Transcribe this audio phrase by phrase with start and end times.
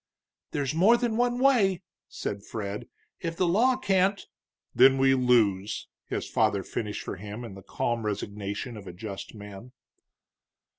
[0.49, 2.87] "There's more than one way," said Fred.
[3.19, 4.25] "If the law can't"
[4.73, 9.35] "Then we lose," his father finished for him, in the calm resignation of a just
[9.35, 9.73] man.